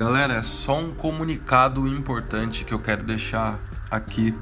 Galera, 0.00 0.36
é 0.36 0.42
só 0.42 0.78
um 0.78 0.94
comunicado 0.94 1.86
importante 1.86 2.64
que 2.64 2.72
eu 2.72 2.78
quero 2.78 3.02
deixar 3.02 3.60
aqui. 3.90 4.34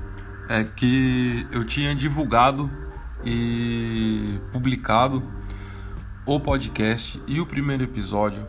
É 0.49 0.63
que 0.63 1.49
eu 1.51 1.65
tinha 1.65 1.97
divulgado 1.97 2.71
e 3.25 4.39
publicado 4.53 5.21
o 6.25 6.39
podcast 6.39 7.21
e 7.27 7.41
o 7.41 7.45
primeiro 7.45 7.83
episódio. 7.83 8.47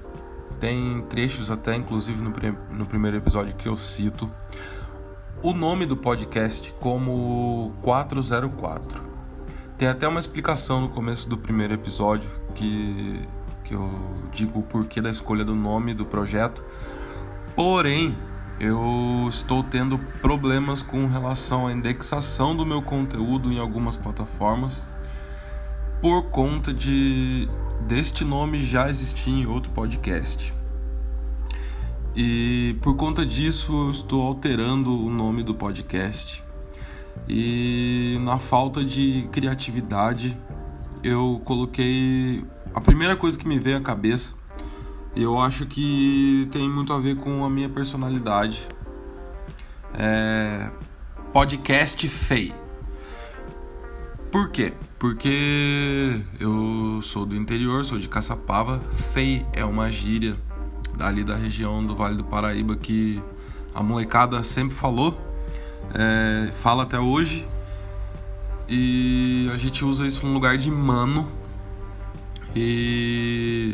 Tem 0.60 1.04
trechos 1.10 1.50
até, 1.50 1.76
inclusive, 1.76 2.22
no, 2.22 2.32
no 2.78 2.86
primeiro 2.86 3.18
episódio 3.18 3.56
que 3.56 3.68
eu 3.68 3.76
cito. 3.76 4.30
O 5.42 5.52
nome 5.52 5.88
do 5.88 5.98
podcast 5.98 6.72
como 6.80 7.74
404. 7.82 9.02
Tem 9.80 9.88
até 9.88 10.08
uma 10.08 10.20
explicação 10.20 10.82
no 10.82 10.90
começo 10.90 11.28
do 11.28 11.40
primeiro 11.40 11.74
episódio 11.74 12.30
que 12.54 13.28
que 13.70 13.76
eu 13.76 13.88
digo 14.34 14.60
o 14.60 14.64
porquê 14.64 15.00
da 15.00 15.12
escolha 15.12 15.46
do 15.46 15.54
nome 15.54 15.94
do 15.94 16.04
projeto. 16.04 16.64
Porém, 17.56 18.16
eu 18.60 19.28
estou 19.30 19.64
tendo 19.64 19.98
problemas 20.22 20.82
com 20.82 21.08
relação 21.08 21.68
à 21.68 21.74
indexação 21.74 22.56
do 22.56 22.66
meu 22.66 22.82
conteúdo 22.82 23.52
em 23.52 23.60
algumas 23.60 23.98
plataformas 23.98 24.84
por 26.02 26.24
conta 26.30 26.74
de 26.74 27.48
deste 27.82 28.24
nome 28.24 28.64
já 28.64 28.90
existir 28.90 29.32
em 29.32 29.46
outro 29.46 29.72
podcast. 29.72 30.54
E 32.16 32.76
por 32.82 32.96
conta 32.96 33.26
disso 33.26 33.72
eu 33.86 33.92
estou 33.92 34.26
alterando 34.26 34.92
o 34.92 35.10
nome 35.10 35.44
do 35.44 35.54
podcast. 35.54 36.44
E 37.28 38.18
na 38.22 38.38
falta 38.38 38.84
de 38.84 39.28
criatividade, 39.32 40.38
eu 41.04 41.42
coloquei 41.46 42.44
a 42.74 42.82
primeira 42.82 43.16
coisa 43.16 43.38
que 43.38 43.48
me 43.48 43.60
veio 43.60 43.78
à 43.78 43.82
cabeça, 43.82 44.34
eu 45.16 45.40
acho 45.40 45.66
que 45.66 46.48
tem 46.52 46.70
muito 46.70 46.94
a 46.94 47.00
ver 47.00 47.16
com 47.18 47.44
a 47.44 47.50
minha 47.50 47.70
personalidade. 47.70 48.68
É 49.94 50.70
podcast 51.32 52.08
fei. 52.08 52.54
Por 54.32 54.50
quê? 54.50 54.74
Porque 54.98 56.22
eu 56.40 57.00
sou 57.04 57.26
do 57.26 57.36
interior, 57.36 57.86
sou 57.86 58.00
de 58.00 58.08
Caçapava. 58.08 58.80
Fei 59.14 59.46
é 59.54 59.64
uma 59.64 59.92
gíria 59.92 60.36
dali 60.96 61.24
da 61.24 61.36
região 61.36 61.86
do 61.86 61.96
Vale 61.96 62.16
do 62.16 62.24
Paraíba 62.24 62.76
que 62.76 63.22
a 63.74 63.84
molecada 63.84 64.44
sempre 64.44 64.76
falou, 64.76 65.20
é, 65.94 66.52
fala 66.52 66.84
até 66.84 67.00
hoje. 67.00 67.48
E 68.68 69.50
a 69.54 69.58
gente 69.58 69.86
usa 69.86 70.06
isso 70.06 70.26
no 70.26 70.34
lugar 70.34 70.58
de 70.58 70.70
mano 70.70 71.28
e 72.56 73.69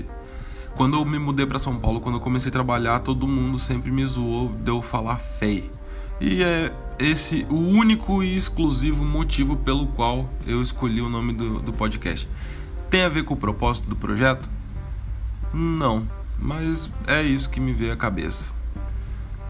quando 0.75 0.97
eu 0.97 1.05
me 1.05 1.17
mudei 1.17 1.45
para 1.45 1.57
São 1.57 1.79
Paulo, 1.79 2.01
quando 2.01 2.15
eu 2.15 2.21
comecei 2.21 2.49
a 2.49 2.51
trabalhar, 2.51 2.99
todo 2.99 3.27
mundo 3.27 3.57
sempre 3.57 3.91
me 3.91 4.05
zoou 4.05 4.49
de 4.49 4.69
eu 4.69 4.81
falar 4.81 5.17
fei. 5.17 5.69
E 6.19 6.43
é 6.43 6.71
esse 6.99 7.45
o 7.49 7.55
único 7.55 8.21
e 8.21 8.37
exclusivo 8.37 9.03
motivo 9.03 9.55
pelo 9.57 9.87
qual 9.87 10.29
eu 10.45 10.61
escolhi 10.61 11.01
o 11.01 11.09
nome 11.09 11.33
do, 11.33 11.59
do 11.59 11.73
podcast. 11.73 12.27
Tem 12.89 13.03
a 13.03 13.09
ver 13.09 13.23
com 13.23 13.33
o 13.33 13.37
propósito 13.37 13.89
do 13.89 13.95
projeto? 13.95 14.47
Não, 15.53 16.05
mas 16.37 16.89
é 17.07 17.23
isso 17.23 17.49
que 17.49 17.59
me 17.59 17.73
veio 17.73 17.93
à 17.93 17.97
cabeça. 17.97 18.53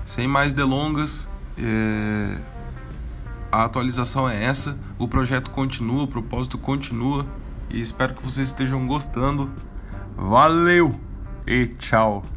Sem 0.05 0.27
mais 0.27 0.53
delongas, 0.53 1.27
é... 1.57 2.37
a 3.51 3.63
atualização 3.63 4.29
é 4.29 4.43
essa, 4.43 4.77
o 4.99 5.07
projeto 5.07 5.49
continua, 5.49 6.03
o 6.03 6.07
propósito 6.07 6.57
continua 6.57 7.25
e 7.69 7.81
espero 7.81 8.13
que 8.13 8.23
vocês 8.23 8.47
estejam 8.47 8.85
gostando. 8.85 9.49
Valeu 10.15 11.04
e 11.47 11.67
tchau! 11.77 12.34